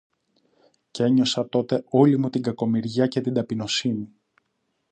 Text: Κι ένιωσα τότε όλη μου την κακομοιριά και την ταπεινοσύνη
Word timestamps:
Κι 0.91 1.01
ένιωσα 1.03 1.49
τότε 1.49 1.83
όλη 1.89 2.17
μου 2.19 2.29
την 2.29 2.41
κακομοιριά 2.41 3.07
και 3.07 3.21
την 3.21 3.33
ταπεινοσύνη 3.33 4.11